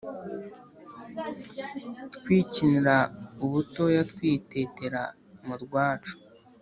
[2.17, 2.95] twikinira
[3.45, 5.01] ubutoya twitetera
[5.45, 6.15] mu rwacu